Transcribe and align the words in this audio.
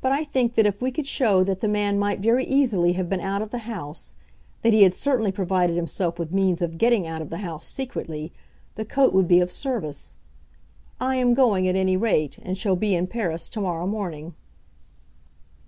But 0.00 0.12
I 0.12 0.22
think 0.22 0.54
that 0.54 0.64
if 0.64 0.80
we 0.80 0.92
could 0.92 1.08
show 1.08 1.42
that 1.42 1.58
the 1.58 1.66
man 1.66 1.98
might 1.98 2.20
very 2.20 2.44
easily 2.46 2.92
have 2.92 3.08
been 3.08 3.18
out 3.18 3.42
of 3.42 3.50
the 3.50 3.58
house, 3.66 4.14
that 4.62 4.72
he 4.72 4.84
had 4.84 4.94
certainly 4.94 5.32
provided 5.32 5.74
himself 5.74 6.20
with 6.20 6.30
means 6.30 6.62
of 6.62 6.78
getting 6.78 7.04
out 7.08 7.20
of 7.20 7.30
the 7.30 7.38
house 7.38 7.64
secretly, 7.66 8.30
the 8.76 8.84
coat 8.84 9.12
would 9.12 9.26
be 9.26 9.40
of 9.40 9.50
service. 9.50 10.14
I 11.00 11.16
am 11.16 11.34
going 11.34 11.66
at 11.66 11.74
any 11.74 11.96
rate; 11.96 12.38
and 12.42 12.56
shall 12.56 12.76
be 12.76 12.94
in 12.94 13.08
Paris 13.08 13.48
to 13.48 13.60
morrow 13.60 13.88
morning." 13.88 14.36